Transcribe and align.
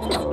Oh, 0.00 0.24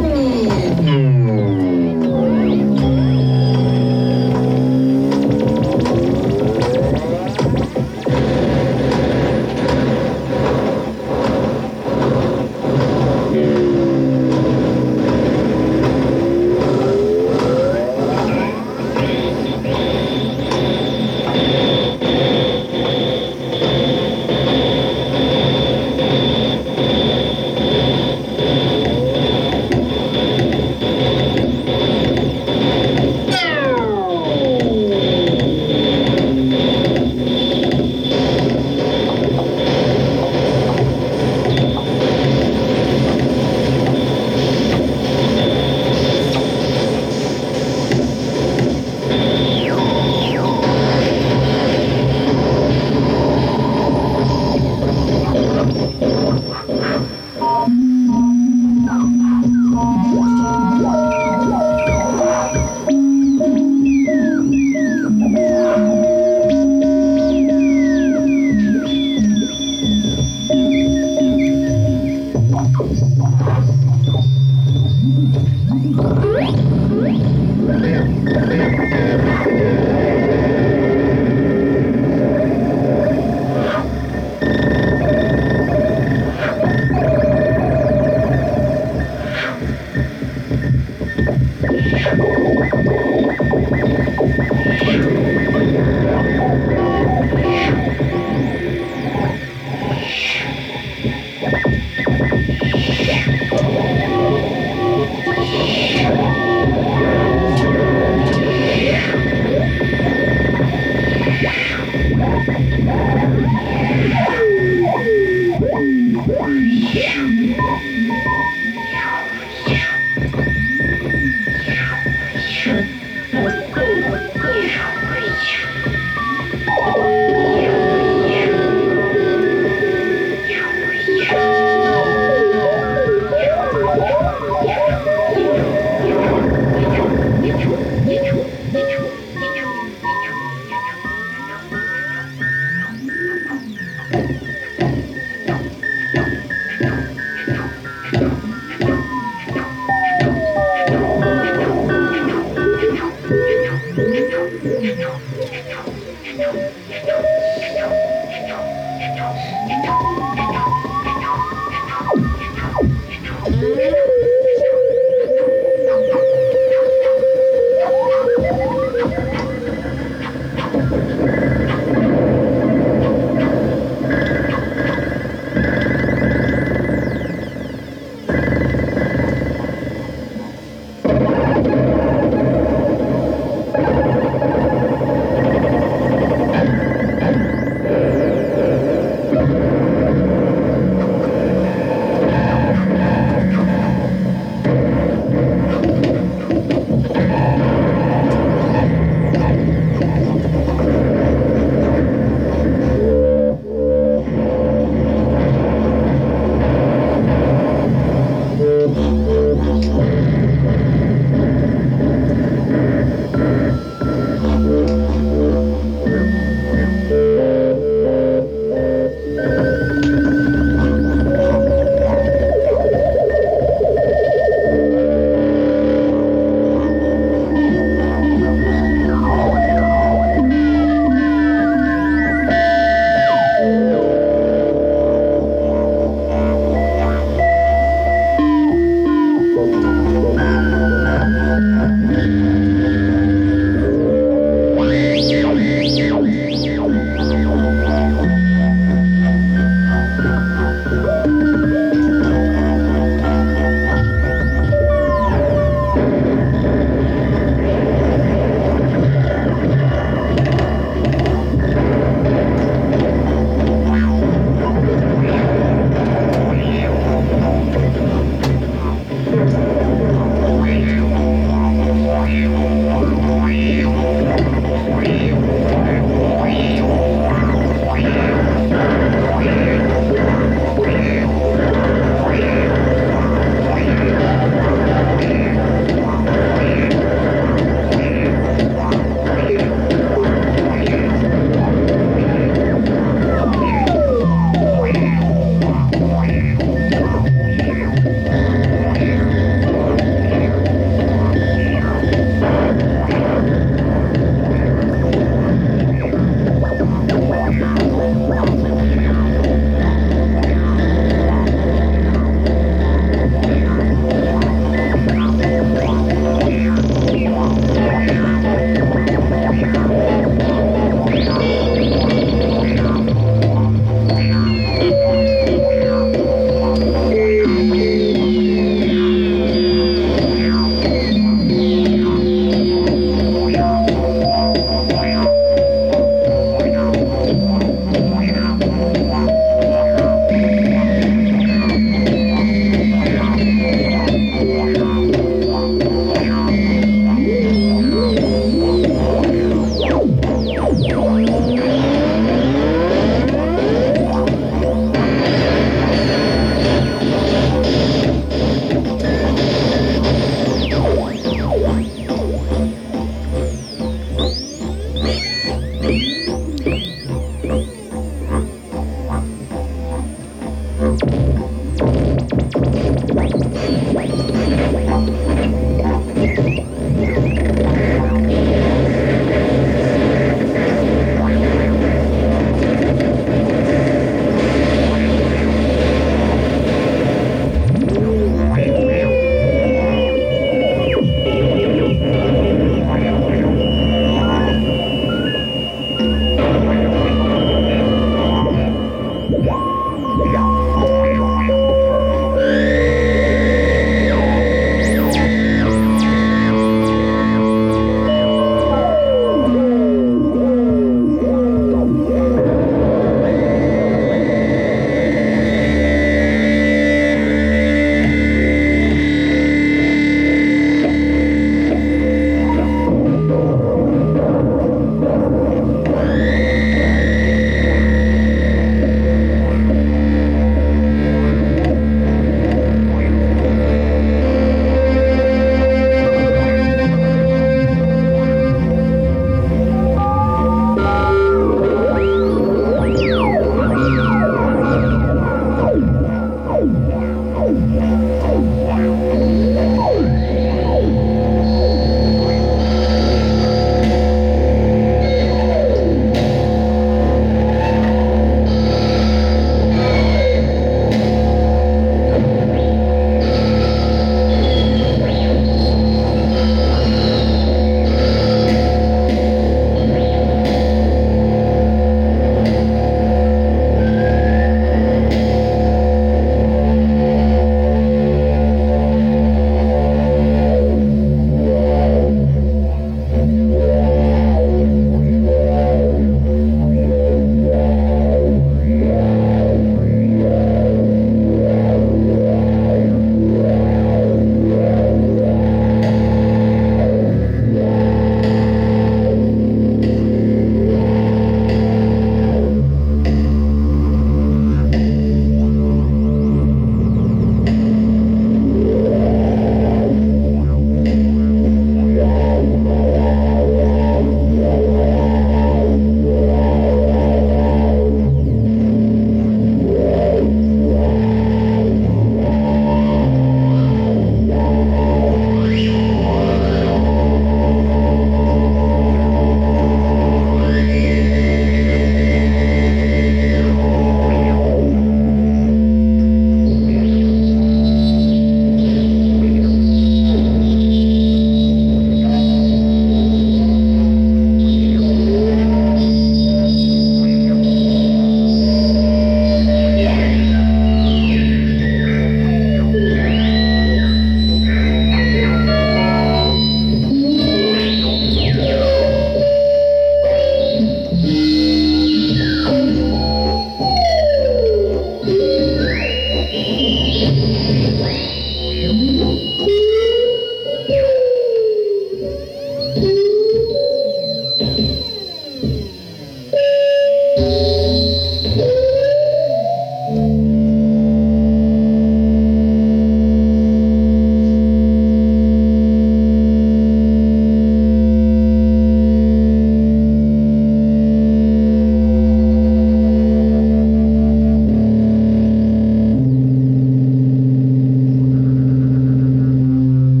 Chile. 0.00 0.49